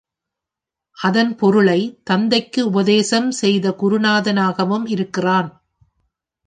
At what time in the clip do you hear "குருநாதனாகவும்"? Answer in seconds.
3.81-4.85